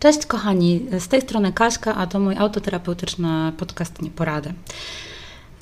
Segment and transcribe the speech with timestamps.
[0.00, 4.52] Cześć kochani, z tej strony Kaśka, a to mój autoterapeutyczny podcast Nieporady.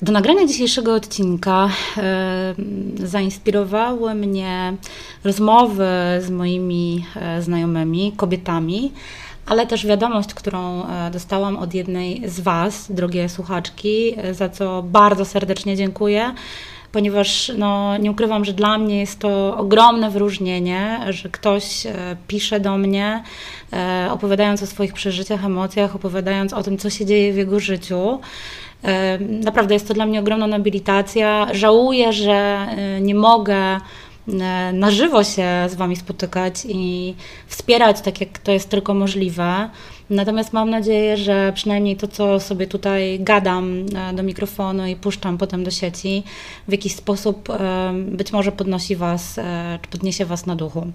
[0.01, 2.55] Do nagrania dzisiejszego odcinka e,
[3.03, 4.73] zainspirowały mnie
[5.23, 5.87] rozmowy
[6.19, 8.91] z moimi e, znajomymi, kobietami,
[9.45, 15.25] ale też wiadomość, którą e, dostałam od jednej z Was, drogie słuchaczki, za co bardzo
[15.25, 16.33] serdecznie dziękuję
[16.91, 21.93] ponieważ no, nie ukrywam, że dla mnie jest to ogromne wyróżnienie, że ktoś e,
[22.27, 23.23] pisze do mnie,
[23.73, 28.19] e, opowiadając o swoich przeżyciach, emocjach, opowiadając o tym, co się dzieje w jego życiu.
[28.83, 31.47] E, naprawdę jest to dla mnie ogromna nobilitacja.
[31.51, 32.67] Żałuję, że
[33.01, 33.79] nie mogę
[34.73, 37.15] na żywo się z Wami spotykać i
[37.47, 39.69] wspierać tak, jak to jest tylko możliwe.
[40.09, 45.37] Natomiast mam nadzieję, że przynajmniej to, co sobie tutaj gadam e, do mikrofonu i puszczam
[45.37, 46.23] potem do sieci,
[46.67, 50.87] w jakiś sposób e, być może podnosi Was, e, czy podniesie Was na duchu.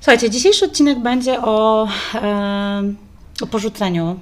[0.00, 1.88] Słuchajcie, dzisiejszy odcinek będzie o,
[3.40, 4.20] o porzuceniu.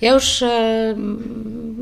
[0.00, 0.44] Ja już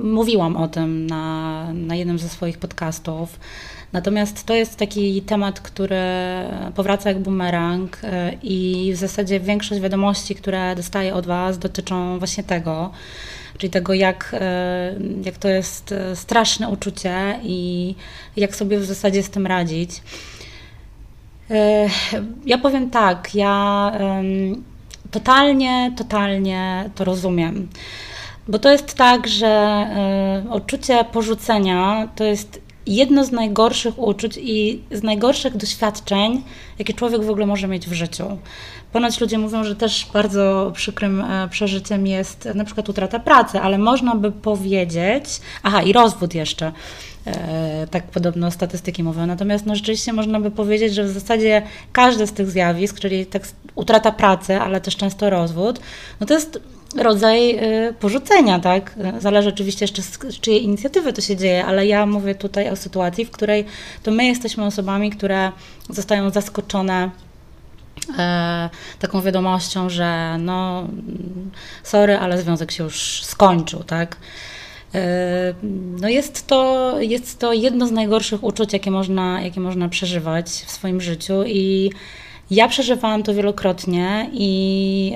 [0.02, 3.38] mówiłam o tym na, na jednym ze swoich podcastów.
[3.92, 6.00] Natomiast to jest taki temat, który
[6.74, 12.44] powraca jak bumerang e, i w zasadzie większość wiadomości, które dostaję od Was, dotyczą właśnie
[12.44, 12.90] tego,
[13.58, 17.94] czyli tego, jak, e, jak to jest e, straszne uczucie i
[18.36, 20.02] jak sobie w zasadzie z tym radzić.
[22.46, 23.92] Ja powiem tak, ja
[25.10, 27.68] totalnie, totalnie to rozumiem.
[28.48, 29.86] Bo to jest tak, że
[30.50, 36.42] odczucie porzucenia to jest jedno z najgorszych uczuć i z najgorszych doświadczeń,
[36.78, 38.38] jakie człowiek w ogóle może mieć w życiu.
[38.92, 43.78] Ponoć ludzie mówią, że też bardzo przykrym e, przeżyciem jest na przykład utrata pracy, ale
[43.78, 45.24] można by powiedzieć,
[45.62, 46.72] aha, i rozwód jeszcze.
[47.26, 49.26] E, tak podobno statystyki mówią.
[49.26, 53.42] Natomiast no, rzeczywiście można by powiedzieć, że w zasadzie każde z tych zjawisk, czyli tak
[53.74, 55.80] utrata pracy, ale też często rozwód,
[56.20, 56.60] no to jest
[56.98, 57.50] rodzaj
[57.88, 58.94] y, porzucenia, tak?
[59.18, 63.24] Zależy oczywiście jeszcze z czyjej inicjatywy to się dzieje, ale ja mówię tutaj o sytuacji,
[63.24, 63.64] w której
[64.02, 65.52] to my jesteśmy osobami, które
[65.90, 67.10] zostają zaskoczone
[68.18, 70.88] e, taką wiadomością, że no
[71.82, 74.16] sorry, ale związek się już skończył, tak?
[74.94, 75.54] E,
[76.00, 80.70] no jest to, jest to jedno z najgorszych uczuć, jakie można, jakie można przeżywać w
[80.70, 81.90] swoim życiu i
[82.54, 85.14] ja przeżywałam to wielokrotnie i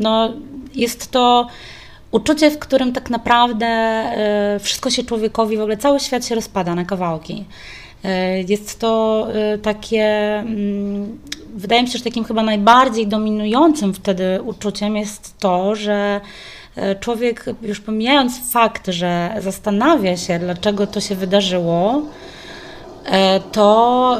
[0.00, 0.32] no,
[0.74, 1.46] jest to
[2.10, 6.74] uczucie, w którym tak naprawdę e, wszystko się człowiekowi, w ogóle cały świat się rozpada
[6.74, 7.44] na kawałki.
[8.04, 10.04] E, jest to e, takie,
[10.38, 11.18] mm,
[11.54, 16.20] wydaje mi się, że takim chyba najbardziej dominującym wtedy uczuciem jest to, że
[17.00, 22.02] człowiek, już pomijając fakt, że zastanawia się, dlaczego to się wydarzyło,
[23.52, 24.18] to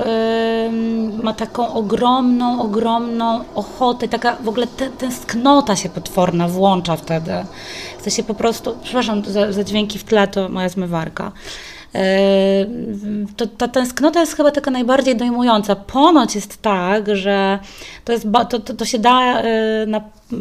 [1.23, 4.67] ma taką ogromną, ogromną ochotę, taka w ogóle
[4.99, 7.33] tęsknota się potworna włącza wtedy.
[7.99, 11.33] Chce się po prostu, przepraszam za, za dźwięki w tle, to moja zmywarka.
[11.95, 12.67] E,
[13.37, 15.77] to, ta tęsknota jest chyba taka najbardziej dojmująca.
[15.77, 17.59] Ponoć jest tak, że
[18.05, 20.01] to, jest, to, to, to się da e, na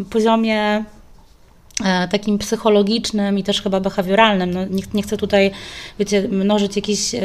[0.10, 0.95] poziomie E,
[2.12, 4.54] takim psychologicznym i też chyba behawioralnym.
[4.54, 5.52] No, nie, nie, chcę tutaj,
[6.00, 7.22] wiecie, mnożyć jakichś, e,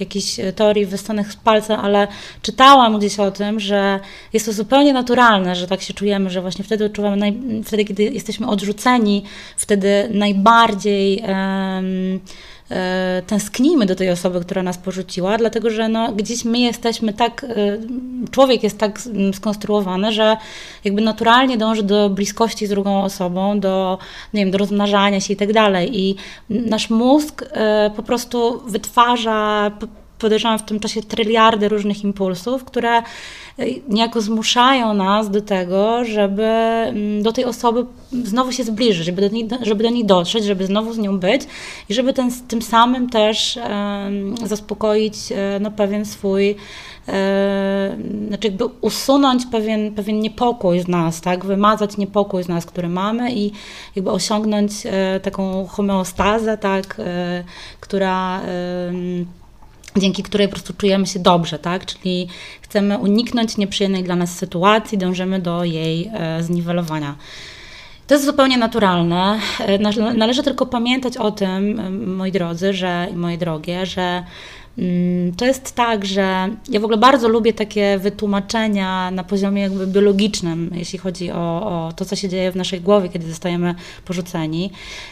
[0.00, 2.08] jakichś teorii wystanych z palca, ale
[2.42, 4.00] czytałam gdzieś o tym, że
[4.32, 8.02] jest to zupełnie naturalne, że tak się czujemy, że właśnie wtedy odczuwamy, naj, wtedy kiedy
[8.02, 9.24] jesteśmy odrzuceni,
[9.56, 11.22] wtedy najbardziej
[12.70, 17.44] E, tęsknimy do tej osoby, która nas porzuciła, dlatego że no, gdzieś my jesteśmy tak,
[17.44, 17.78] e,
[18.30, 19.00] człowiek jest tak
[19.34, 20.36] skonstruowany, że
[20.84, 23.98] jakby naturalnie dąży do bliskości z drugą osobą, do,
[24.34, 26.00] nie wiem, do rozmnażania się i tak dalej.
[26.00, 26.16] I
[26.50, 29.70] nasz mózg e, po prostu wytwarza
[30.18, 33.02] podejrzewam w tym czasie tryliardy różnych impulsów, które e,
[33.88, 37.86] niejako zmuszają nas do tego, żeby mm, do tej osoby
[38.24, 41.42] znowu się zbliżyć, żeby do niej, żeby do niej dotrzeć, żeby znowu z nią być
[41.88, 43.58] i żeby ten, tym samym też
[44.44, 46.56] zaspokoić e, no, pewien swój
[47.08, 47.96] e,
[48.28, 53.32] znaczy jakby usunąć pewien, pewien niepokój z nas, tak, wymazać niepokój z nas, który mamy
[53.34, 53.52] i
[53.96, 57.00] jakby osiągnąć e, taką homeostazę, tak,
[57.80, 58.40] która
[59.98, 61.86] dzięki której po prostu czujemy się dobrze, tak?
[61.86, 62.28] Czyli
[62.62, 67.16] chcemy uniknąć nieprzyjemnej dla nas sytuacji, dążymy do jej e, zniwelowania.
[68.06, 69.38] To jest zupełnie naturalne.
[69.60, 69.78] E,
[70.14, 71.80] należy tylko pamiętać o tym,
[72.16, 74.24] moi drodzy, że moje drogie, że
[74.78, 79.86] mm, to jest tak, że ja w ogóle bardzo lubię takie wytłumaczenia na poziomie jakby
[79.86, 83.74] biologicznym, jeśli chodzi o, o to, co się dzieje w naszej głowie, kiedy zostajemy
[84.04, 84.70] porzuceni.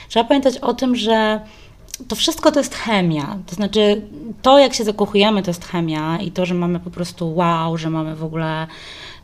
[0.08, 1.40] Trzeba pamiętać o tym, że
[2.08, 3.38] to wszystko to jest chemia.
[3.46, 4.02] To znaczy,
[4.42, 7.90] to jak się zakochujemy, to jest chemia i to, że mamy po prostu wow, że
[7.90, 8.66] mamy w ogóle,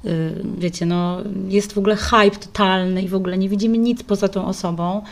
[0.04, 4.28] y, wiecie, no, jest w ogóle hype totalny i w ogóle nie widzimy nic poza
[4.28, 5.02] tą osobą.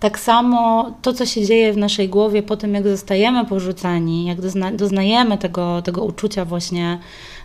[0.00, 4.40] Tak samo to, co się dzieje w naszej głowie po tym, jak zostajemy porzuceni, jak
[4.40, 6.98] dozna, doznajemy tego, tego uczucia właśnie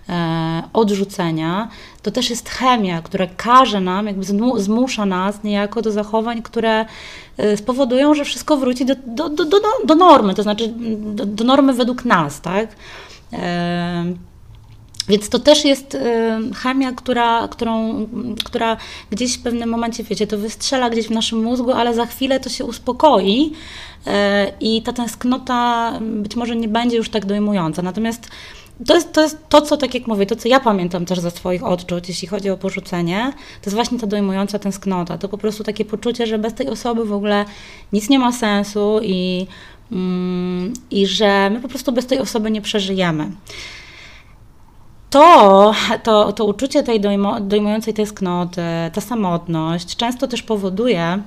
[0.09, 1.68] e, odrzucenia,
[2.03, 4.25] to też jest chemia, która każe nam, jakby
[4.57, 6.86] zmusza nas niejako do zachowań, które
[7.38, 11.44] e, spowodują, że wszystko wróci do, do, do, do, do normy, to znaczy do, do
[11.44, 12.75] normy według nas, tak?
[13.33, 14.06] E,
[15.07, 15.98] więc to też jest
[16.56, 18.07] chemia, która, którą,
[18.45, 18.77] która
[19.09, 22.50] gdzieś w pewnym momencie, wiecie, to wystrzela gdzieś w naszym mózgu, ale za chwilę to
[22.50, 23.54] się uspokoi
[24.07, 27.81] e, i ta tęsknota być może nie będzie już tak dojmująca.
[27.81, 28.30] Natomiast
[28.88, 31.31] to jest, to jest to, co, tak jak mówię, to, co ja pamiętam też ze
[31.31, 35.18] swoich odczuć, jeśli chodzi o porzucenie, to jest właśnie ta dojmująca tęsknota.
[35.18, 37.45] To po prostu takie poczucie, że bez tej osoby w ogóle
[37.94, 39.47] nic nie ma sensu i,
[39.91, 43.31] mm, i że my po prostu bez tej osoby nie przeżyjemy
[45.12, 45.73] to,
[46.03, 48.62] to, to uczucie tej dojmo, dojmującej tęsknoty,
[48.94, 51.21] ta samotność często też powoduje,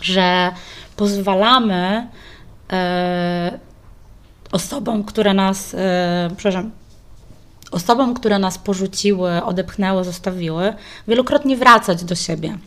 [0.00, 0.52] że
[0.96, 2.08] pozwalamy
[2.72, 3.58] e,
[4.52, 6.70] osobom, które nas, e, przepraszam,
[7.70, 10.72] osobom, które nas porzuciły, odepchnęły, zostawiły,
[11.08, 12.58] wielokrotnie wracać do siebie.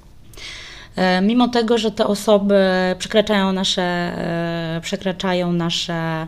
[0.96, 2.66] E, mimo tego, że te osoby
[2.98, 6.28] przekraczają nasze, e, przekraczają nasze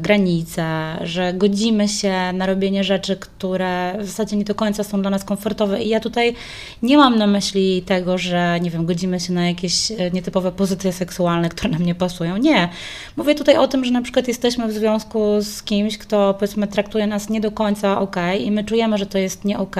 [0.00, 0.64] granice,
[1.04, 5.24] że godzimy się na robienie rzeczy, które w zasadzie nie do końca są dla nas
[5.24, 5.82] komfortowe.
[5.82, 6.34] I ja tutaj
[6.82, 10.92] nie mam na myśli tego, że nie wiem, godzimy się na jakieś e, nietypowe pozycje
[10.92, 12.36] seksualne, które nam nie pasują.
[12.36, 12.68] Nie.
[13.16, 17.06] Mówię tutaj o tym, że na przykład jesteśmy w związku z kimś, kto powiedzmy traktuje
[17.06, 19.76] nas nie do końca ok i my czujemy, że to jest nie ok.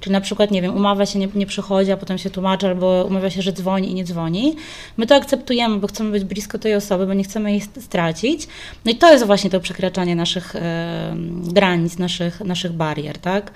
[0.00, 3.04] Czyli na przykład, nie wiem, umawia się, nie, nie przychodzi, a potem się tłumaczy, albo
[3.08, 4.56] umawia się, że dzwoni i nie dzwoni.
[4.96, 8.48] My to akceptujemy, bo chcemy być blisko tej osoby, bo nie chcemy jej stracić.
[8.84, 11.14] No i to to jest właśnie to przekraczanie naszych e,
[11.52, 13.50] granic, naszych, naszych barier, tak?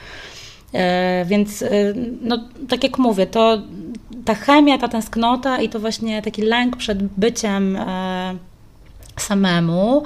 [0.73, 1.69] E, więc, e,
[2.23, 2.39] no,
[2.69, 3.59] tak jak mówię, to
[4.25, 7.79] ta chemia, ta tęsknota i to właśnie taki lęk przed byciem
[9.17, 10.03] samemu,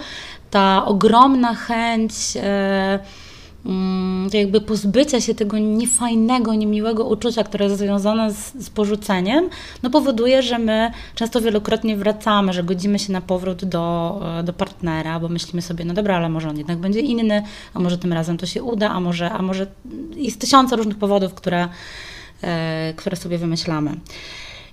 [0.50, 2.12] ta ogromna chęć
[4.32, 9.48] jakby pozbycia się tego niefajnego, niemiłego uczucia, które jest związane z, z porzuceniem,
[9.82, 14.52] no powoduje, że my często wielokrotnie wracamy, że godzimy się na powrót do, e, do
[14.52, 17.42] partnera, bo myślimy sobie, no dobra, ale może on jednak będzie inny,
[17.74, 19.66] a może tym razem to się uda, a może, a może
[20.16, 21.68] jest tysiące różnych powodów, które,
[22.42, 23.90] e, które sobie wymyślamy.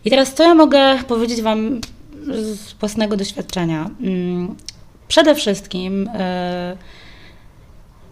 [0.05, 1.81] I teraz co ja mogę powiedzieć Wam
[2.31, 3.89] z własnego doświadczenia?
[4.01, 4.55] Mm,
[5.07, 6.77] przede wszystkim e,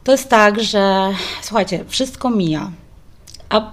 [0.04, 1.10] to jest tak, że
[1.42, 2.72] słuchajcie, wszystko mija.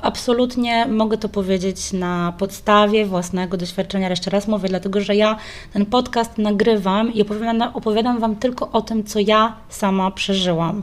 [0.02, 4.10] Absolutnie mogę to powiedzieć na podstawie własnego doświadczenia.
[4.10, 5.36] Jeszcze raz mówię, dlatego że ja
[5.72, 10.82] ten podcast nagrywam i opowiadam, opowiadam Wam tylko o tym, co ja sama przeżyłam,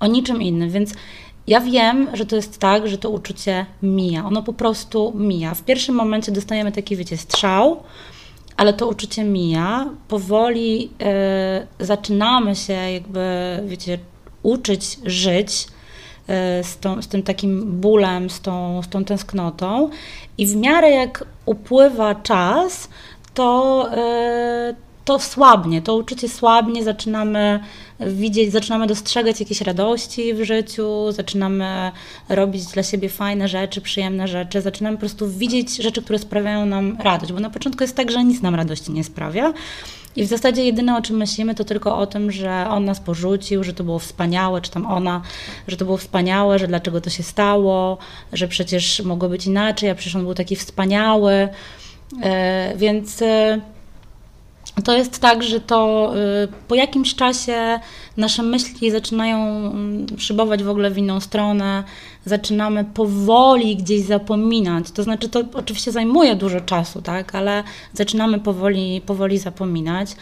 [0.00, 0.70] o niczym innym.
[0.70, 0.94] Więc
[1.46, 4.24] ja wiem, że to jest tak, że to uczucie mija.
[4.24, 5.54] Ono po prostu mija.
[5.54, 7.82] W pierwszym momencie dostajemy taki, wiecie, strzał,
[8.56, 9.90] ale to uczucie mija.
[10.08, 13.20] Powoli yy, zaczynamy się jakby,
[13.66, 13.98] wiecie,
[14.42, 15.66] uczyć żyć
[16.28, 19.90] e, z, tą, z tym takim bólem, z tą, z tą tęsknotą.
[20.38, 22.88] I w miarę jak upływa czas,
[23.34, 27.60] to, e, to słabnie, to uczucie słabnie, zaczynamy
[28.00, 31.92] widzieć, zaczynamy dostrzegać jakieś radości w życiu, zaczynamy
[32.28, 36.96] robić dla siebie fajne rzeczy, przyjemne rzeczy, zaczynamy po prostu widzieć rzeczy, które sprawiają nam
[37.00, 39.52] radość, bo na początku jest tak, że nic nam radości nie sprawia,
[40.16, 43.64] i w zasadzie jedyne o czym myślimy to tylko o tym, że on nas porzucił,
[43.64, 45.22] że to było wspaniałe, czy tam ona,
[45.68, 47.98] że to było wspaniałe, że dlaczego to się stało,
[48.32, 51.48] że przecież mogło być inaczej, a przecież on był taki wspaniały.
[52.22, 53.60] E, więc e,
[54.84, 56.12] to jest tak, że to
[56.44, 57.80] y, po jakimś czasie
[58.16, 61.84] nasze myśli zaczynają mm, szybować w ogóle w inną stronę,
[62.24, 64.90] zaczynamy powoli gdzieś zapominać.
[64.90, 70.16] To znaczy, to oczywiście zajmuje dużo czasu, tak, ale zaczynamy powoli, powoli zapominać.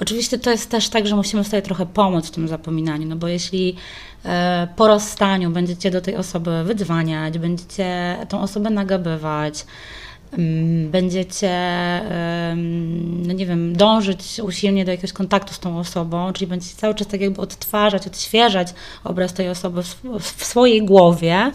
[0.00, 3.28] Oczywiście to jest też tak, że musimy sobie trochę pomóc w tym zapominaniu, no bo
[3.28, 3.76] jeśli
[4.24, 9.64] e, po rozstaniu będziecie do tej osoby wydzwaniać, będziecie tą osobę nagabywać,
[10.90, 11.50] będziecie,
[13.26, 17.06] no nie wiem, dążyć usilnie do jakiegoś kontaktu z tą osobą, czyli będziecie cały czas
[17.06, 18.68] tak jakby odtwarzać, odświeżać
[19.04, 21.52] obraz tej osoby w, w swojej głowie,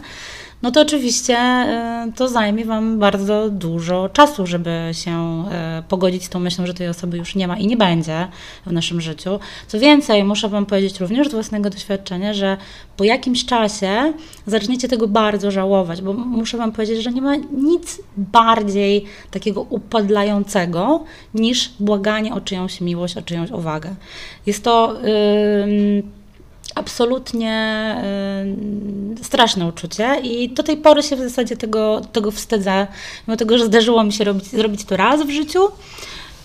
[0.62, 1.38] no to oczywiście
[2.16, 5.44] to zajmie Wam bardzo dużo czasu, żeby się
[5.88, 8.28] pogodzić z tą myślą, że tej osoby już nie ma i nie będzie
[8.66, 9.40] w naszym życiu.
[9.66, 12.56] Co więcej, muszę Wam powiedzieć również z własnego doświadczenia, że
[12.96, 14.12] po jakimś czasie
[14.46, 21.04] zaczniecie tego bardzo żałować, bo muszę Wam powiedzieć, że nie ma nic bardziej takiego upadlającego
[21.34, 23.94] niż błaganie o czyjąś miłość, o czyjąś uwagę.
[24.46, 24.96] Jest to.
[25.02, 26.17] Yy,
[26.78, 27.96] absolutnie
[29.20, 32.86] y, straszne uczucie i do tej pory się w zasadzie tego, tego wstydzę,
[33.28, 35.60] mimo tego, że zdarzyło mi się robić, zrobić to raz w życiu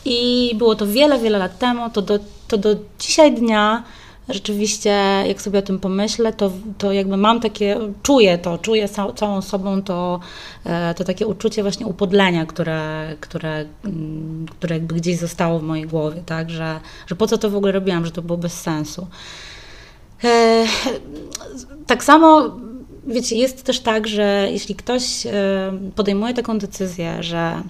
[0.06, 3.84] i było to wiele, wiele lat temu, to do, to do dzisiaj dnia
[4.30, 4.90] rzeczywiście,
[5.28, 9.82] jak sobie o tym pomyślę, to, to jakby mam takie, czuję to, czuję całą sobą
[9.82, 10.20] to,
[10.66, 15.86] e, to takie uczucie właśnie upodlenia, które, które, mm, które jakby gdzieś zostało w mojej
[15.86, 19.08] głowie, tak, że, że po co to w ogóle robiłam, że to było bez sensu.
[20.24, 20.66] E,
[21.88, 22.56] tak samo,
[23.08, 25.32] wiecie, jest też tak, że jeśli ktoś e,
[25.96, 27.62] podejmuje taką decyzję, że,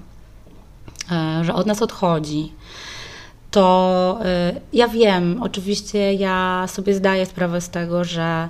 [1.41, 2.51] że od nas odchodzi,
[3.51, 4.19] to
[4.73, 8.49] ja wiem, oczywiście ja sobie zdaję sprawę z tego, że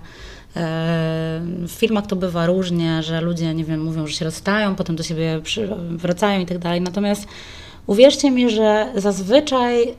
[1.67, 5.03] w filmach to bywa różnie, że ludzie, nie wiem, mówią, że się rozstają, potem do
[5.03, 5.41] siebie
[5.89, 6.81] wracają i tak dalej.
[6.81, 7.27] Natomiast
[7.87, 9.95] uwierzcie mi, że zazwyczaj y,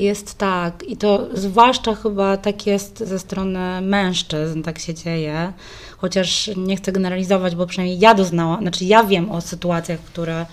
[0.00, 5.52] jest tak, i to zwłaszcza chyba tak jest ze strony mężczyzn, tak się dzieje,
[5.98, 10.46] chociaż nie chcę generalizować, bo przynajmniej ja doznałam, znaczy ja wiem o sytuacjach, które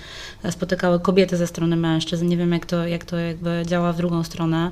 [0.51, 2.27] spotykały kobiety ze strony mężczyzn.
[2.27, 4.71] Nie wiem, jak to, jak to jakby działa w drugą stronę.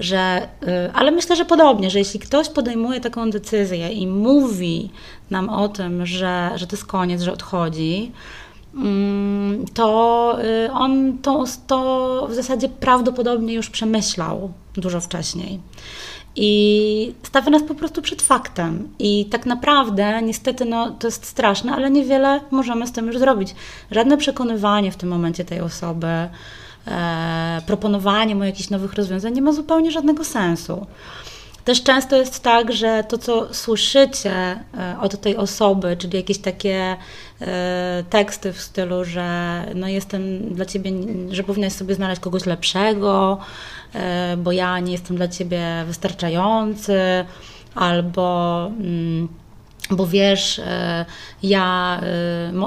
[0.00, 4.90] Że, y, ale myślę, że podobnie, że jeśli ktoś podejmuje taką decyzję i mówi
[5.30, 8.12] nam o tym, że, że to jest koniec, że odchodzi,
[9.74, 15.60] to y, on to, to w zasadzie prawdopodobnie już przemyślał dużo wcześniej
[16.36, 18.88] i stawia nas po prostu przed faktem.
[18.98, 23.54] I tak naprawdę, niestety, no, to jest straszne, ale niewiele możemy z tym już zrobić.
[23.90, 26.28] Żadne przekonywanie w tym momencie tej osoby,
[26.86, 30.86] e, proponowanie mu jakichś nowych rozwiązań nie ma zupełnie żadnego sensu.
[31.64, 36.96] Też często jest tak, że to, co słyszycie e, od tej osoby, czyli jakieś takie
[37.40, 40.92] e, teksty w stylu, że no jestem dla ciebie,
[41.30, 43.38] że powinnaś sobie znaleźć kogoś lepszego,
[43.94, 47.00] e, bo ja nie jestem dla ciebie wystarczający,
[47.74, 48.66] albo.
[48.66, 49.41] Mm,
[49.96, 51.04] bo wiesz, e,
[51.42, 52.00] ja,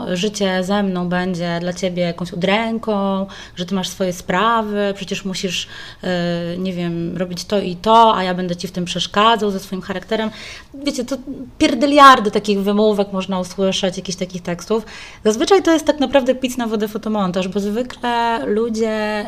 [0.10, 5.26] e, życie ze mną będzie dla ciebie jakąś udręką, że ty masz swoje sprawy, przecież
[5.26, 5.68] musisz,
[6.04, 9.60] e, nie wiem, robić to i to, a ja będę ci w tym przeszkadzał ze
[9.60, 10.30] swoim charakterem.
[10.74, 11.18] Wiecie, to
[11.58, 14.86] pierdyliardy takich wymówek można usłyszeć, jakichś takich tekstów.
[15.24, 19.26] Zazwyczaj to jest tak naprawdę pic na wodę fotomontaż, bo zwykle ludzie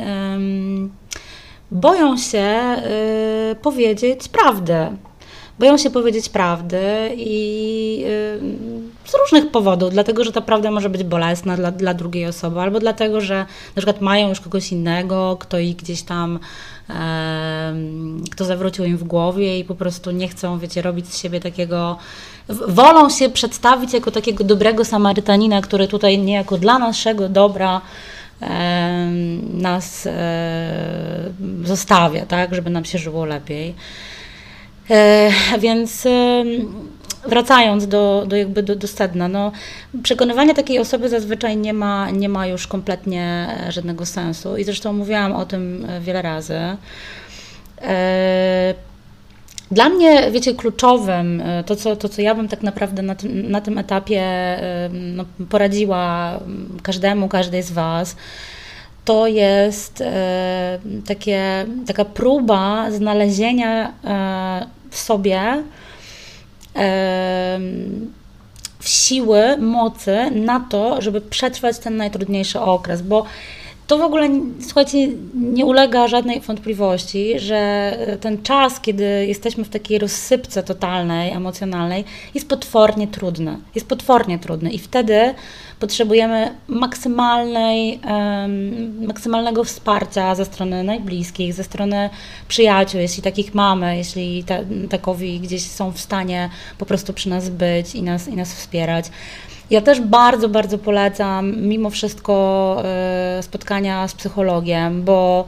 [1.71, 2.75] boją się
[3.51, 4.97] y, powiedzieć prawdę
[5.59, 11.03] boją się powiedzieć prawdy i y, z różnych powodów, dlatego że ta prawda może być
[11.03, 13.35] bolesna dla, dla drugiej osoby, albo dlatego, że
[13.75, 16.39] na przykład mają już kogoś innego, kto ich gdzieś tam
[18.31, 21.97] kto zawrócił im w głowie i po prostu nie chcą, wiecie, robić z siebie takiego,
[22.49, 27.81] wolą się przedstawić jako takiego dobrego Samarytanina, który tutaj niejako dla naszego dobra
[29.53, 30.07] nas
[31.63, 33.75] zostawia, tak, żeby nam się żyło lepiej.
[34.89, 35.29] E,
[35.59, 36.07] więc
[37.27, 39.51] wracając do, do, jakby do, do sedna, no,
[40.03, 45.33] przekonywanie takiej osoby zazwyczaj nie ma, nie ma już kompletnie żadnego sensu i zresztą mówiłam
[45.33, 46.59] o tym e, wiele razy.
[47.81, 48.73] E,
[49.71, 53.61] dla mnie, wiecie, kluczowym, to co, to, co ja bym tak naprawdę na tym, na
[53.61, 54.23] tym etapie
[54.91, 56.39] no, poradziła
[56.83, 58.15] każdemu, każdej z Was,
[59.05, 60.03] to jest
[61.07, 63.93] takie, taka próba znalezienia
[64.89, 65.63] w sobie
[68.79, 73.25] w siły, mocy na to, żeby przetrwać ten najtrudniejszy okres, bo
[73.87, 74.29] to w ogóle,
[74.61, 77.91] słuchajcie, nie ulega żadnej wątpliwości, że
[78.21, 83.57] ten czas, kiedy jesteśmy w takiej rozsypce totalnej, emocjonalnej, jest potwornie trudny.
[83.75, 85.33] Jest potwornie trudny i wtedy
[85.79, 92.09] potrzebujemy maksymalnej, um, maksymalnego wsparcia ze strony najbliskich, ze strony
[92.47, 94.55] przyjaciół, jeśli takich mamy, jeśli ta,
[94.89, 99.05] takowi gdzieś są w stanie po prostu przy nas być i nas, i nas wspierać.
[99.69, 105.45] Ja też bardzo, bardzo polecam mimo wszystko e, spotkania z psychologiem, bo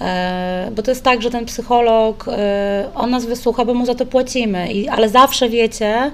[0.00, 3.94] e, bo to jest tak, że ten psycholog, e, on nas wysłucha, bo mu za
[3.94, 6.10] to płacimy, ale zawsze wiecie,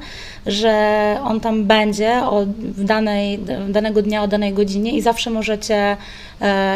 [0.46, 3.38] że on tam będzie o, w danej,
[3.68, 5.96] danego dnia, o danej godzinie i zawsze możecie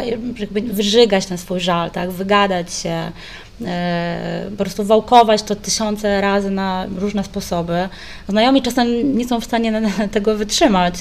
[0.05, 3.11] jakby wyżygać ten swój żal, tak, wygadać się, e,
[4.49, 7.89] po prostu wałkować to tysiące razy na różne sposoby.
[8.29, 9.81] Znajomi czasem nie są w stanie
[10.11, 10.95] tego wytrzymać.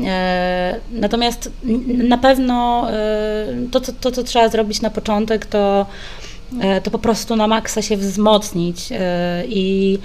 [0.00, 1.50] E, natomiast
[1.86, 2.86] na pewno
[3.70, 5.86] to, to, to, co trzeba zrobić na początek, to,
[6.82, 8.88] to po prostu na maksa się wzmocnić
[9.48, 9.98] i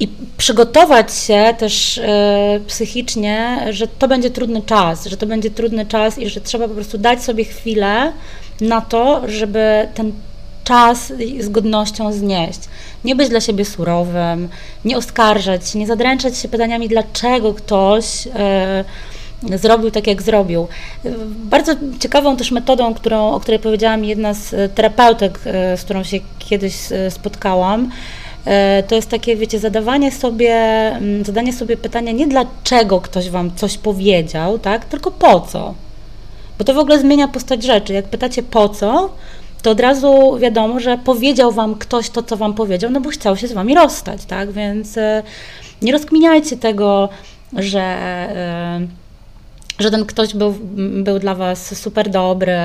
[0.00, 5.86] i przygotować się też e, psychicznie, że to będzie trudny czas, że to będzie trudny
[5.86, 8.12] czas i że trzeba po prostu dać sobie chwilę
[8.60, 10.12] na to, żeby ten
[10.64, 12.60] czas z godnością znieść.
[13.04, 14.48] Nie być dla siebie surowym,
[14.84, 18.84] nie oskarżać nie zadręczać się pytaniami, dlaczego ktoś e,
[19.58, 20.68] zrobił tak, jak zrobił.
[21.26, 26.02] Bardzo ciekawą też metodą, którą, o której powiedziała mi jedna z terapeutek, e, z którą
[26.02, 26.74] się kiedyś
[27.10, 27.90] spotkałam,
[28.46, 30.56] E, to jest takie, wiecie, zadawanie sobie,
[31.22, 35.74] zadanie sobie pytania nie dlaczego ktoś wam coś powiedział, tak, tylko po co.
[36.58, 37.92] Bo to w ogóle zmienia postać rzeczy.
[37.92, 39.10] Jak pytacie po co,
[39.64, 43.36] to od razu wiadomo, że powiedział wam ktoś to, co wam powiedział, no bo chciał
[43.36, 44.52] się z wami rozstać, tak?
[44.52, 45.22] Więc e,
[45.82, 47.08] nie rozkminiajcie tego,
[47.52, 48.80] że e,
[49.78, 50.54] że ten ktoś był,
[51.02, 52.56] był dla Was super dobry,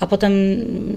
[0.00, 0.32] a potem,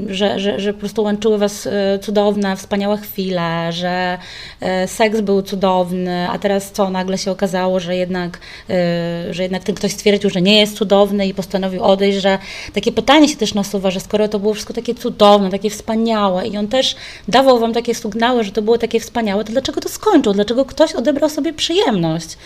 [0.10, 4.18] że, że, że po prostu łączyły Was e, cudowne, wspaniałe chwile, że
[4.62, 8.40] e, seks był cudowny, a teraz co, nagle się okazało, że jednak,
[8.70, 12.38] e, że jednak ten ktoś stwierdził, że nie jest cudowny i postanowił odejść, że
[12.74, 16.58] takie pytanie się też nasuwa, że skoro to było wszystko takie cudowne, takie wspaniałe i
[16.58, 16.96] on też
[17.28, 20.34] dawał Wam takie sygnały, że to było takie wspaniałe, to dlaczego to skończył?
[20.34, 22.38] Dlaczego ktoś odebrał sobie przyjemność?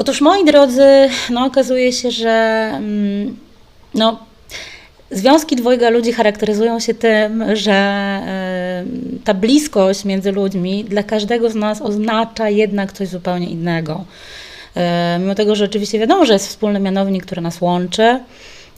[0.00, 2.30] Otóż moi drodzy, no okazuje się, że
[2.74, 3.36] mm,
[3.94, 4.18] no,
[5.10, 7.72] związki dwojga ludzi charakteryzują się tym, że
[9.24, 14.04] ta bliskość między ludźmi dla każdego z nas oznacza jednak coś zupełnie innego.
[14.76, 18.20] E, mimo tego, że oczywiście wiadomo, że jest wspólny mianownik, który nas łączy,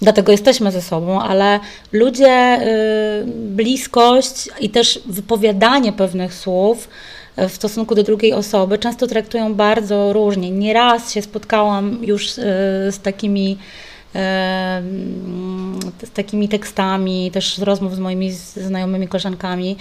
[0.03, 1.61] dlatego jesteśmy ze sobą, ale
[1.93, 6.89] ludzie, y, bliskość i też wypowiadanie pewnych słów
[7.37, 10.51] w stosunku do drugiej osoby często traktują bardzo różnie.
[10.51, 12.43] Nieraz się spotkałam już e,
[12.93, 13.59] z takimi
[16.03, 19.77] z takimi tekstami, też z rozmów z moimi znajomymi koleżankami,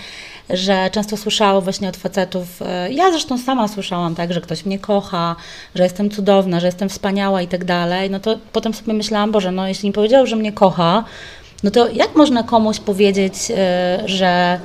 [0.50, 4.80] że często słyszało właśnie od facetów, e, ja zresztą sama słyszałam tak, że ktoś mnie
[4.80, 5.36] kocha,
[5.76, 9.52] że jestem cudowna, że jestem wspaniała i tak dalej, no to potem sobie myślałam, Boże,
[9.52, 11.04] no jeśli nie powiedział, że mnie kocha,
[11.64, 13.34] no to jak można komuś powiedzieć,
[14.06, 14.60] że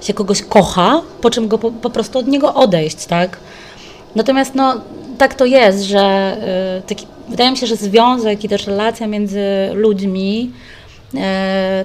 [0.00, 3.38] się kogoś kocha, po czym go po, po prostu od niego odejść, tak?
[4.14, 4.80] Natomiast no,
[5.18, 6.36] tak to jest, że
[6.78, 10.50] y, taki, wydaje mi się, że związek i też relacja między ludźmi,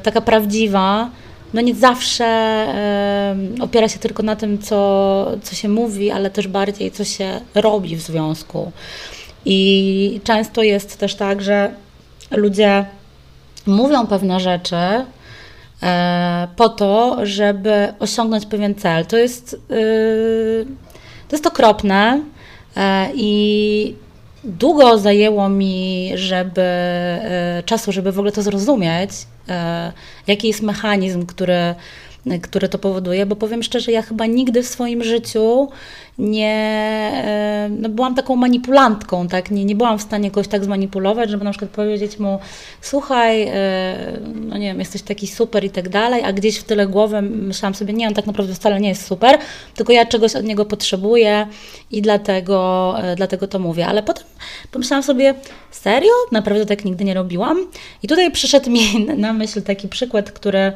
[0.04, 1.10] taka prawdziwa,
[1.54, 2.28] no nie zawsze
[3.62, 7.96] opiera się tylko na tym, co, co się mówi, ale też bardziej, co się robi
[7.96, 8.72] w związku.
[9.46, 11.72] I często jest też tak, że
[12.32, 12.86] ludzie
[13.66, 14.76] mówią pewne rzeczy,
[15.84, 19.06] E, po to, żeby osiągnąć pewien cel.
[19.06, 20.66] To jest, y,
[21.28, 22.22] to jest okropne
[22.78, 23.96] e, i
[24.44, 29.12] długo zajęło mi, żeby e, czasu, żeby w ogóle to zrozumieć,
[30.28, 31.76] jaki jest mechanizm, który
[32.42, 35.70] który to powoduje, bo powiem szczerze, ja chyba nigdy w swoim życiu
[36.20, 41.30] nie, e, no byłam taką manipulantką, tak, nie, nie byłam w stanie kogoś tak zmanipulować,
[41.30, 42.40] żeby na przykład powiedzieć mu,
[42.82, 46.88] słuchaj, e, no nie wiem, jesteś taki super i tak dalej, a gdzieś w tyle
[46.88, 49.38] głowy myślałam sobie, nie, on tak naprawdę wcale nie jest super,
[49.76, 51.48] tylko ja czegoś od niego potrzebuję
[51.92, 54.24] i dlatego, dlatego to mówię, ale potem
[54.72, 55.34] pomyślałam sobie,
[55.72, 56.12] serio?
[56.32, 57.68] Naprawdę tak nigdy nie robiłam?
[58.04, 60.74] I tutaj przyszedł mi na myśl taki przykład, który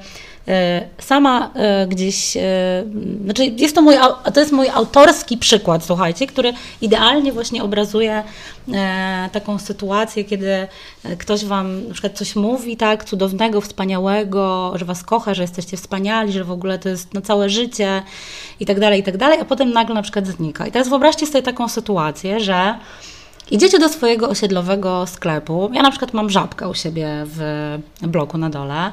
[1.00, 1.52] sama
[1.88, 2.38] gdzieś,
[3.24, 3.96] znaczy jest to mój,
[4.34, 8.24] to jest mój autorski przykład, słuchajcie, który idealnie właśnie obrazuje
[8.74, 10.68] e, taką sytuację, kiedy e,
[11.18, 16.32] ktoś Wam na przykład coś mówi, tak, cudownego, wspaniałego, że Was kocha, że jesteście wspaniali,
[16.32, 18.04] że w ogóle to jest na całe życie
[18.60, 20.68] i tak dalej, i tak dalej, a potem nagle na przykład znika.
[20.68, 22.76] I teraz wyobraźcie sobie taką sytuację, że
[23.52, 25.70] Idziecie do swojego osiedlowego sklepu.
[25.74, 27.40] Ja na przykład mam żabkę u siebie w
[28.02, 28.92] bloku na dole.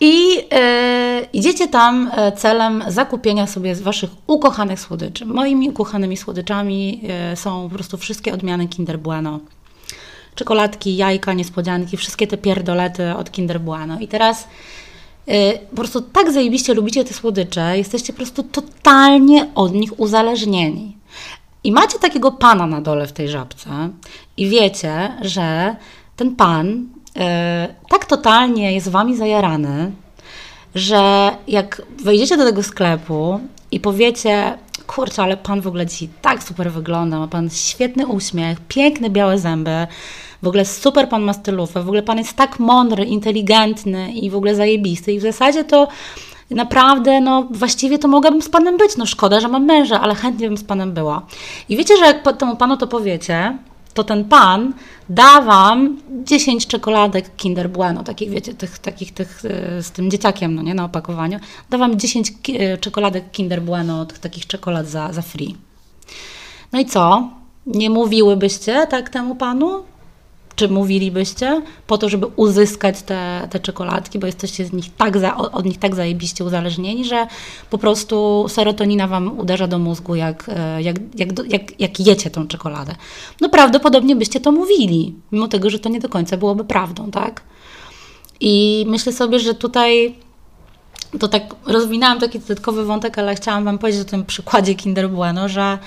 [0.00, 5.26] I e, idziecie tam e, celem zakupienia sobie z Waszych ukochanych słodyczy.
[5.26, 9.40] Moimi ukochanymi słodyczami e, są po prostu wszystkie odmiany Kinder Bueno.
[10.34, 14.00] Czekoladki, jajka, niespodzianki, wszystkie te pierdolety od Kinder Bueno.
[14.00, 14.48] I teraz
[15.70, 20.96] po prostu tak zajebiście lubicie te słodycze, jesteście po prostu totalnie od nich uzależnieni.
[21.64, 23.70] I macie takiego pana na dole w tej żabce
[24.36, 25.76] i wiecie, że
[26.16, 26.95] ten pan E,
[27.88, 29.92] tak totalnie jest wami zajarany,
[30.74, 36.42] że jak wejdziecie do tego sklepu i powiecie, kurczę, ale pan w ogóle dzisiaj tak
[36.42, 39.86] super wygląda, ma pan świetny uśmiech, piękne białe zęby,
[40.42, 44.36] w ogóle super pan ma stylówę, w ogóle pan jest tak mądry, inteligentny i w
[44.36, 45.88] ogóle zajebisty i w zasadzie to
[46.50, 50.48] naprawdę, no właściwie to mogłabym z panem być, no szkoda, że mam męża, ale chętnie
[50.48, 51.22] bym z panem była.
[51.68, 53.58] I wiecie, że jak temu panu to powiecie,
[53.96, 54.72] to ten pan
[55.08, 60.54] da wam 10 czekoladek Kinder Bueno, takich wiecie, tych, takich tych e, z tym dzieciakiem,
[60.54, 61.38] no nie, na opakowaniu,
[61.70, 65.54] da wam 10 e, czekoladek Kinder Bueno, tych takich czekolad za, za free.
[66.72, 67.30] No i co?
[67.66, 69.82] Nie mówiłybyście tak temu panu?
[70.56, 75.36] Czy mówilibyście po to, żeby uzyskać te, te czekoladki, bo jesteście z nich tak za,
[75.36, 77.26] od nich tak zajebiście uzależnieni, że
[77.70, 82.46] po prostu serotonina wam uderza do mózgu, jak, e, jak, jak, jak, jak jecie tą
[82.46, 82.94] czekoladę.
[83.40, 87.42] No prawdopodobnie byście to mówili, mimo tego, że to nie do końca byłoby prawdą, tak?
[88.40, 90.14] I myślę sobie, że tutaj
[91.20, 95.48] to tak rozwinęłam taki dodatkowy wątek, ale chciałam Wam powiedzieć o tym przykładzie Kinder Bueno,
[95.48, 95.78] że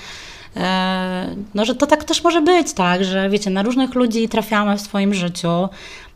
[1.54, 4.80] no, że to tak też może być, tak, że wiecie, na różnych ludzi trafiamy w
[4.80, 5.68] swoim życiu.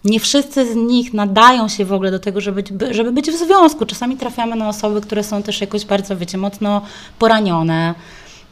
[0.04, 3.86] Nie wszyscy z nich nadają się w ogóle do tego, żeby, żeby być w związku.
[3.86, 6.82] Czasami trafiamy na osoby, które są też jakoś bardzo, wiecie, mocno
[7.18, 7.94] poranione.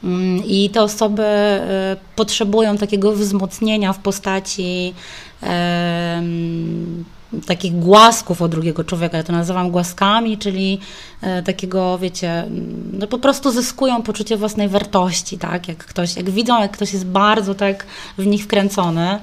[0.05, 4.95] Mm, I te osoby e, potrzebują takiego wzmocnienia w postaci
[7.47, 9.16] takich głasków od drugiego człowieka.
[9.16, 10.81] Ja to nazywam głaskami, czyli
[11.21, 12.45] e, takiego, wiecie,
[12.92, 15.68] no po prostu zyskują poczucie własnej wartości, tak?
[15.68, 17.87] Jak ktoś, jak widzą, jak ktoś jest bardzo tak
[18.18, 19.18] w nich wkręcony.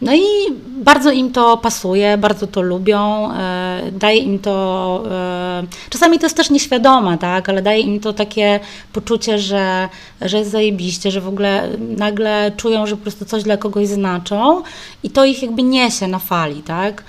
[0.00, 0.20] No i
[0.66, 6.36] bardzo im to pasuje, bardzo to lubią, e, daje im to, e, czasami to jest
[6.36, 8.60] też nieświadome, tak, ale daje im to takie
[8.92, 9.88] poczucie, że,
[10.20, 14.62] że jest zajebiście, że w ogóle nagle czują, że po prostu coś dla kogoś znaczą
[15.02, 17.04] i to ich jakby niesie na fali, tak.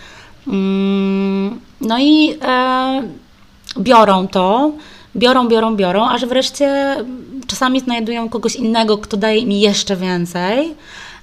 [0.47, 3.03] Mm, no i e,
[3.79, 4.71] biorą to,
[5.15, 6.95] biorą, biorą, biorą, aż wreszcie
[7.47, 10.75] czasami znajdują kogoś innego, kto daje im jeszcze więcej,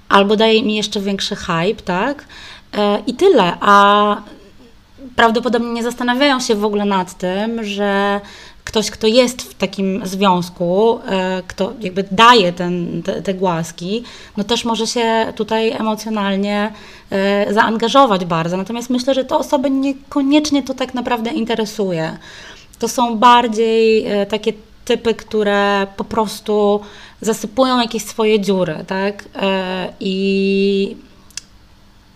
[0.09, 2.25] albo daje im jeszcze większy hype, tak?
[2.73, 3.57] E, I tyle.
[3.61, 4.17] A
[5.17, 8.21] prawdopodobnie nie zastanawiają się w ogóle nad tym, że
[8.65, 14.03] ktoś, kto jest w takim związku, e, kto jakby daje ten, te, te głaski,
[14.37, 16.73] no też może się tutaj emocjonalnie
[17.11, 18.57] e, zaangażować bardzo.
[18.57, 22.19] Natomiast myślę, że te osoby niekoniecznie to tak naprawdę interesuje.
[22.79, 24.53] To są bardziej e, takie
[24.85, 26.81] typy, które po prostu
[27.21, 29.25] zasypują jakieś swoje dziury, tak?
[30.01, 30.97] I,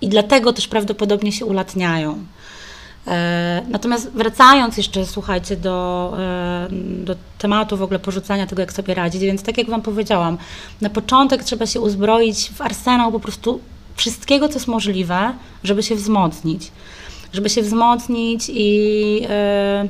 [0.00, 2.18] i dlatego też prawdopodobnie się ulatniają.
[3.08, 6.68] E, natomiast wracając jeszcze, słuchajcie, do, e,
[7.04, 10.38] do tematu w ogóle porzucania tego, jak sobie radzić, więc tak jak Wam powiedziałam,
[10.80, 13.60] na początek trzeba się uzbroić w arsenał po prostu
[13.96, 15.32] wszystkiego, co jest możliwe,
[15.64, 16.72] żeby się wzmocnić.
[17.32, 19.88] Żeby się wzmocnić i e,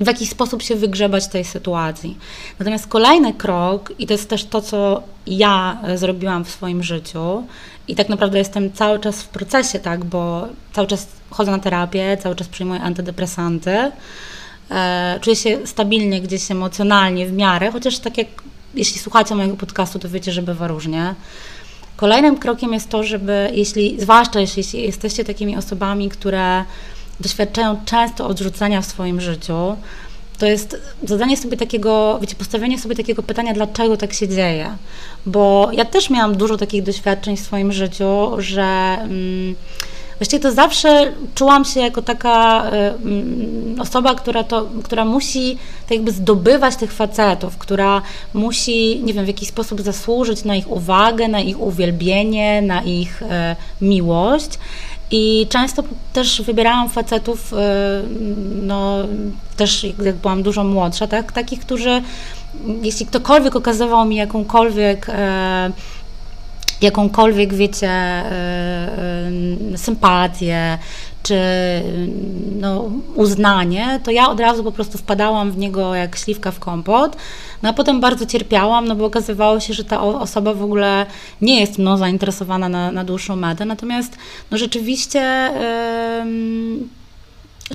[0.00, 2.18] w jakiś sposób się wygrzebać tej sytuacji.
[2.58, 7.42] Natomiast kolejny krok, i to jest też to, co ja zrobiłam w swoim życiu,
[7.88, 12.16] i tak naprawdę jestem cały czas w procesie, tak, bo cały czas chodzę na terapię,
[12.22, 13.90] cały czas przyjmuję antydepresanty.
[14.70, 18.26] E, czuję się stabilnie gdzieś emocjonalnie w miarę, chociaż tak jak
[18.74, 21.14] jeśli słuchacie mojego podcastu, to wiecie, że bywa różnie.
[21.96, 26.64] Kolejnym krokiem jest to, żeby, jeśli, zwłaszcza jeśli jesteście takimi osobami, które
[27.20, 29.76] doświadczają często odrzucenia w swoim życiu,
[30.42, 34.76] to jest zadanie sobie takiego, wiecie, postawienie sobie takiego pytania, dlaczego tak się dzieje.
[35.26, 39.54] Bo ja też miałam dużo takich doświadczeń w swoim życiu, że mm,
[40.18, 45.90] właściwie to zawsze czułam się jako taka y, mm, osoba, która, to, która musi tak
[45.90, 48.02] jakby zdobywać tych facetów, która
[48.34, 53.22] musi, nie wiem, w jakiś sposób zasłużyć na ich uwagę, na ich uwielbienie, na ich
[53.22, 53.26] y,
[53.80, 54.58] miłość.
[55.12, 57.56] I często też wybierałam facetów, y,
[58.62, 58.98] no
[59.56, 62.02] też jak byłam dużo młodsza, tak, takich, którzy,
[62.82, 65.72] jeśli ktokolwiek okazywał mi jakąkolwiek e,
[66.82, 68.32] jakąkolwiek, wiecie, e,
[69.72, 70.78] e, sympatię,
[71.22, 71.38] czy
[72.60, 77.16] no, uznanie, to ja od razu po prostu wpadałam w niego jak śliwka w kompot.
[77.62, 81.06] No a potem bardzo cierpiałam, no bo okazywało się, że ta osoba w ogóle
[81.40, 83.64] nie jest mną zainteresowana na, na dłuższą metę.
[83.64, 84.16] Natomiast
[84.50, 85.50] no rzeczywiście.
[86.80, 87.01] Yy,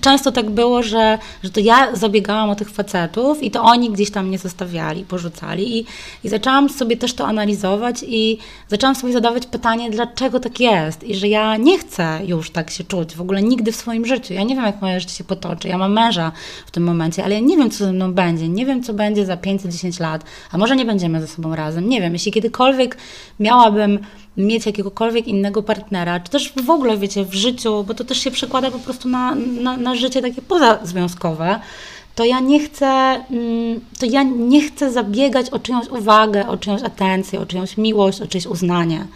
[0.02, 4.12] często tak było, że, że to ja zabiegałam o tych facetów i to oni gdzieś
[4.12, 5.86] tam mnie zostawiali, porzucali i,
[6.24, 11.16] i zaczęłam sobie też to analizować i zaczęłam sobie zadawać pytanie, dlaczego tak jest i
[11.16, 14.34] że ja nie chcę już tak się czuć w ogóle nigdy w swoim życiu.
[14.34, 15.68] Ja nie wiem, jak moje życie się potoczy.
[15.68, 16.32] Ja mam męża
[16.66, 18.50] w tym momencie, ale ja nie wiem, co ze mną będzie.
[18.50, 21.90] Nie wiem, co będzie za 510 lat, a może nie będziemy ze sobą razem.
[21.90, 22.98] Nie wiem, jeśli kiedykolwiek
[23.40, 24.00] miałabym
[24.38, 28.32] mieć jakiegokolwiek innego partnera, czy też w ogóle, wiecie, w życiu, bo to też się
[28.32, 31.60] przekłada po prostu na, na, na życie takie pozazwiązkowe,
[32.16, 36.84] to ja nie chcę, mm, to ja nie chcę zabiegać o czyjąś uwagę, o czyjąś
[36.84, 39.08] atencję, o czyjąś miłość, o czyjeś uznanie.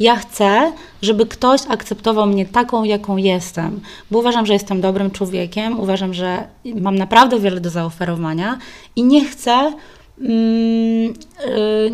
[0.00, 0.72] Ja chcę,
[1.02, 6.48] żeby ktoś akceptował mnie taką, jaką jestem, bo uważam, że jestem dobrym człowiekiem, uważam, że
[6.80, 8.58] mam naprawdę wiele do zaoferowania
[8.96, 9.72] i nie chcę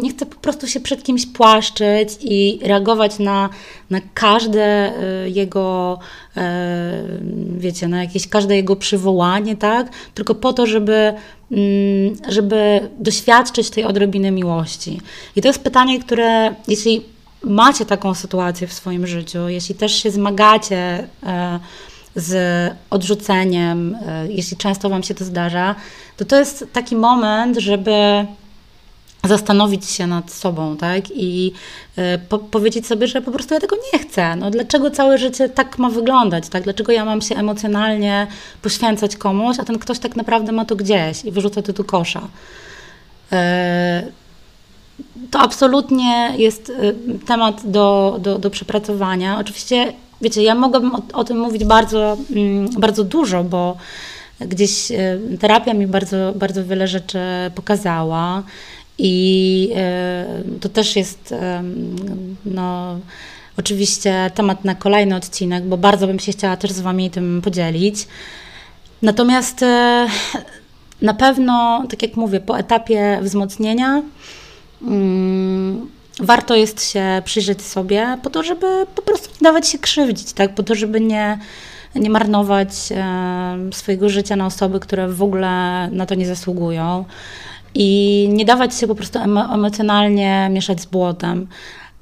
[0.03, 3.49] nie chcę po prostu się przed kimś płaszczyć i reagować na,
[3.91, 4.93] na każde
[5.27, 5.99] y, jego,
[6.37, 6.41] y,
[7.59, 9.89] wiecie, na jakieś każde jego przywołanie, tak?
[10.15, 11.13] Tylko po to, żeby,
[11.53, 15.01] mm, żeby doświadczyć tej odrobiny miłości.
[15.37, 17.03] I to jest pytanie, które jeśli
[17.45, 21.07] macie taką sytuację w swoim życiu, jeśli też się zmagacie
[22.16, 23.96] z odrzuceniem,
[24.29, 25.75] jeśli często Wam się to zdarza,
[26.16, 28.27] to to jest taki moment, żeby
[29.25, 31.11] zastanowić się nad sobą, tak?
[31.11, 31.53] I
[31.99, 34.37] y, po powiedzieć sobie, że po prostu ja tego nie chcę.
[34.37, 36.64] No, dlaczego całe życie tak ma wyglądać, tak?
[36.64, 38.27] Dlaczego ja mam się emocjonalnie
[38.62, 42.20] poświęcać komuś, a ten ktoś tak naprawdę ma to gdzieś i wyrzuca to do kosza.
[43.33, 43.37] Y,
[45.31, 46.73] to absolutnie jest
[47.27, 49.38] temat do, do, do przepracowania.
[49.38, 53.77] Oczywiście, wiecie, ja mogłabym o, o tym mówić bardzo, mm, bardzo dużo, bo
[54.41, 57.19] gdzieś e, terapia mi bardzo, bardzo wiele rzeczy
[57.55, 58.43] pokazała
[58.99, 60.27] i e,
[60.61, 61.35] to też jest
[62.45, 62.99] no,
[63.57, 68.09] oczywiście temat na kolejny odcinek, bo bardzo bym się chciała też z Wami tym podzielić.
[69.03, 69.65] Natomiast
[71.03, 74.03] na pewno, tak jak mówię, po etapie wzmocnienia
[74.83, 75.89] mm,
[76.21, 80.55] warto jest się przyjrzeć sobie po to, żeby po prostu nie dawać się krzywdzić, tak?
[80.55, 81.39] po to, żeby nie
[81.95, 82.69] nie marnować
[83.73, 87.05] swojego życia na osoby, które w ogóle na to nie zasługują
[87.75, 89.19] i nie dawać się po prostu
[89.53, 91.47] emocjonalnie mieszać z błotem,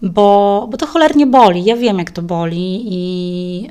[0.02, 1.64] bo, bo to cholernie boli.
[1.64, 3.70] Ja wiem, jak to boli i,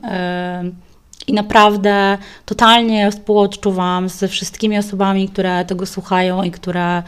[1.28, 7.04] i naprawdę totalnie współodczuwam ze wszystkimi osobami, które tego słuchają i które,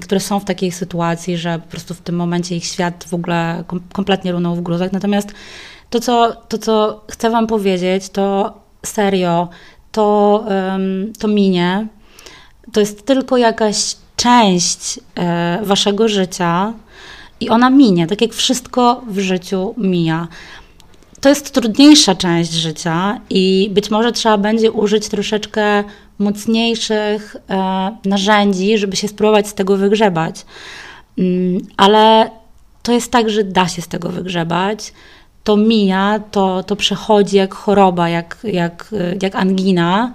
[0.00, 3.64] które są w takiej sytuacji, że po prostu w tym momencie ich świat w ogóle
[3.92, 4.92] kompletnie runął w gruzach.
[4.92, 5.32] Natomiast
[5.90, 8.54] to, co, to, co chcę Wam powiedzieć, to
[8.86, 9.48] serio,
[9.92, 10.44] to,
[11.18, 11.86] to minie.
[12.72, 16.72] To jest tylko jakaś część e, Waszego życia
[17.40, 20.28] i ona minie, tak jak wszystko w życiu mija.
[21.20, 25.84] To jest trudniejsza część życia i być może trzeba będzie użyć troszeczkę
[26.20, 30.46] mocniejszych e, narzędzi, żeby się spróbować z tego wygrzebać.
[31.18, 32.30] Mm, ale
[32.82, 34.92] to jest tak, że da się z tego wygrzebać
[35.44, 40.12] to mija, to, to przechodzi jak choroba, jak, jak, jak angina.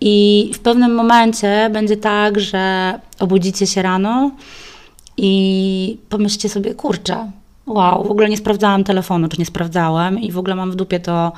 [0.00, 4.30] I w pewnym momencie będzie tak, że obudzicie się rano
[5.16, 7.30] i pomyślcie sobie, kurczę,
[7.66, 11.00] wow, w ogóle nie sprawdzałam telefonu, czy nie sprawdzałem i w ogóle mam w dupie
[11.00, 11.32] to,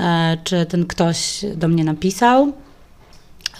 [0.00, 2.52] e, czy ten ktoś do mnie napisał.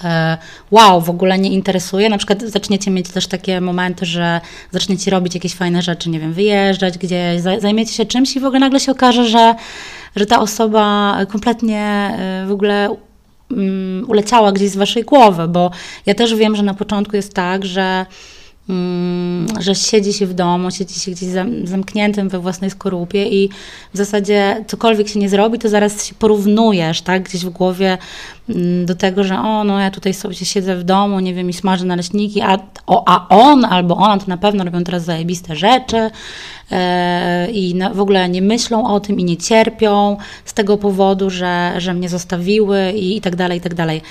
[0.04, 0.38] E,
[0.70, 2.08] wow, w ogóle nie interesuje.
[2.08, 6.32] Na przykład zaczniecie mieć też takie momenty, że zaczniecie robić jakieś fajne rzeczy, nie wiem,
[6.32, 9.54] wyjeżdżać gdzieś, zajmiecie się czymś i w ogóle nagle się okaże, że,
[10.16, 12.96] że ta osoba kompletnie e, w ogóle
[13.50, 15.70] um, uleciała gdzieś z waszej głowy, bo
[16.06, 18.06] ja też wiem, że na początku jest tak, że
[19.60, 21.28] że siedzi się w domu, siedzi się gdzieś
[21.64, 23.48] zamkniętym we własnej skorupie i
[23.94, 27.98] w zasadzie cokolwiek się nie zrobi, to zaraz się porównujesz, tak, gdzieś w głowie
[28.48, 31.52] mm, do tego, że o, no ja tutaj sobie siedzę w domu, nie wiem, i
[31.52, 36.10] smażę naleśniki, a, o, a on albo ona to na pewno robią teraz zajebiste rzeczy
[36.70, 41.72] e, i w ogóle nie myślą o tym i nie cierpią z tego powodu, że,
[41.78, 44.02] że mnie zostawiły i, i tak dalej, i tak dalej.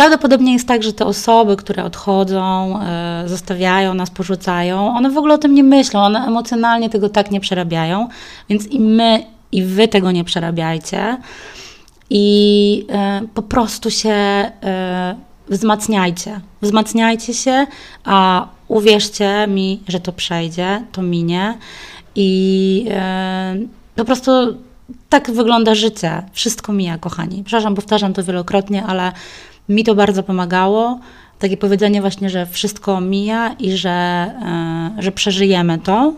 [0.00, 5.34] Prawdopodobnie jest tak, że te osoby, które odchodzą, e, zostawiają nas, porzucają, one w ogóle
[5.34, 8.08] o tym nie myślą, one emocjonalnie tego tak nie przerabiają,
[8.48, 11.16] więc i my, i wy tego nie przerabiajcie.
[12.10, 15.16] I e, po prostu się e,
[15.48, 16.40] wzmacniajcie.
[16.62, 17.66] Wzmacniajcie się,
[18.04, 21.58] a uwierzcie mi, że to przejdzie, to minie.
[22.14, 22.86] I
[23.96, 24.30] po prostu
[25.08, 26.22] tak wygląda życie.
[26.32, 27.44] Wszystko mija, kochani.
[27.44, 29.12] Przepraszam, powtarzam to wielokrotnie, ale
[29.70, 31.00] mi to bardzo pomagało.
[31.38, 36.12] Takie powiedzenie właśnie, że wszystko mija i że, e, że przeżyjemy to,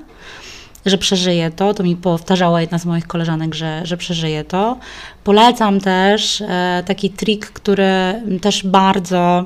[0.87, 1.75] że przeżyję to.
[1.75, 4.77] To mi powtarzała jedna z moich koleżanek, że, że przeżyję to.
[5.25, 9.45] Polecam też e, taki trik, który też bardzo,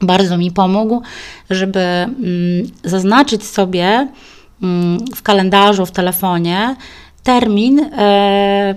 [0.00, 1.02] bardzo mi pomógł,
[1.50, 2.16] żeby mm,
[2.84, 4.08] zaznaczyć sobie
[4.62, 6.76] mm, w kalendarzu, w telefonie
[7.22, 8.74] termin e,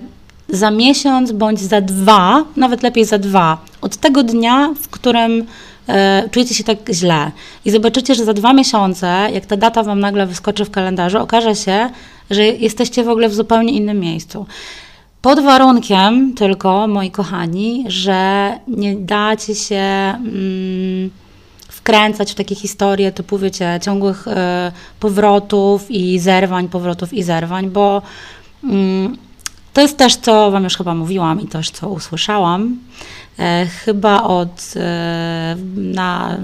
[0.52, 5.44] za miesiąc bądź za dwa, nawet lepiej za dwa, od tego dnia, w którym
[5.88, 7.30] e, czujecie się tak źle.
[7.64, 11.56] I zobaczycie, że za dwa miesiące, jak ta data Wam nagle wyskoczy w kalendarzu, okaże
[11.56, 11.90] się,
[12.30, 14.46] że jesteście w ogóle w zupełnie innym miejscu.
[15.22, 21.10] Pod warunkiem tylko, moi kochani, że nie dacie się mm,
[21.68, 28.02] wkręcać w takie historie typu, wiecie, ciągłych e, powrotów i zerwań, powrotów i zerwań, bo
[28.64, 29.16] mm,
[29.72, 32.78] to jest też, co Wam już chyba mówiłam i też, co usłyszałam,
[33.38, 36.38] e, chyba od e, na,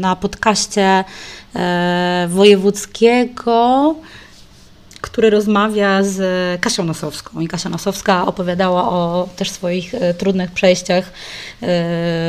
[0.00, 1.04] na podcaście
[1.54, 3.94] e, wojewódzkiego,
[5.00, 7.40] który rozmawia z Kasią Nosowską.
[7.40, 11.10] I Kasia Nosowska opowiadała o też swoich e, trudnych przejściach e,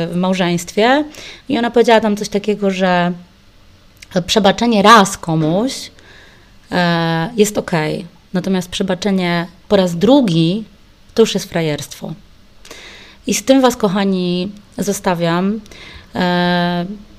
[0.06, 1.04] w małżeństwie.
[1.48, 3.12] I ona powiedziała tam coś takiego, że
[4.26, 5.90] przebaczenie raz komuś
[6.72, 7.70] e, jest ok,
[8.32, 10.64] natomiast przebaczenie po raz drugi
[11.14, 12.14] to już jest frajerstwo.
[13.26, 15.60] I z tym Was, kochani, zostawiam.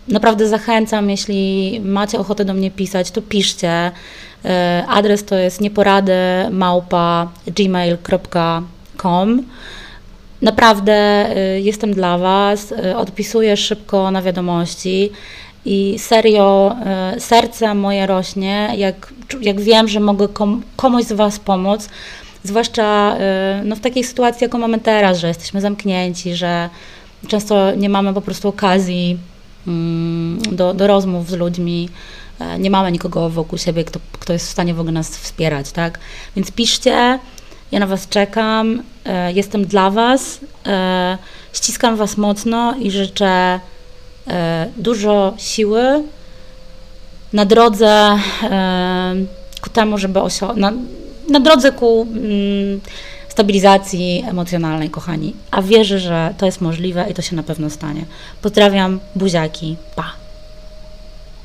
[0.08, 3.92] Naprawdę zachęcam, jeśli macie ochotę do mnie pisać, to piszcie.
[4.46, 6.14] E, adres to jest nieporady
[6.52, 9.44] małpa gmail.com.
[10.42, 15.12] Naprawdę e, jestem dla Was, e, odpisuję szybko na wiadomości
[15.66, 16.76] i serio
[17.20, 20.28] serce moje rośnie, jak, jak wiem, że mogę
[20.76, 21.90] komuś z Was pomóc.
[22.44, 23.18] Zwłaszcza
[23.64, 26.70] no, w takiej sytuacji, jaką mamy teraz, że jesteśmy zamknięci, że
[27.28, 29.18] często nie mamy po prostu okazji
[29.68, 31.90] mm, do, do rozmów z ludźmi.
[32.40, 35.72] E, nie mamy nikogo wokół siebie, kto, kto jest w stanie w ogóle nas wspierać,
[35.72, 36.00] tak?
[36.36, 37.20] Więc piszcie,
[37.72, 41.18] ja na Was czekam, e, jestem dla Was, e,
[41.54, 43.60] ściskam Was mocno i życzę
[44.78, 46.04] dużo siły
[47.34, 48.18] na drodze
[49.62, 50.74] ku temu, żeby osiągnąć, na,
[51.30, 52.82] na drodze ku mm,
[53.30, 55.34] stabilizacji emocjonalnej, kochani.
[55.52, 58.06] A wierzę, że to jest możliwe i to się na pewno stanie.
[58.42, 60.21] Pozdrawiam, buziaki, pa!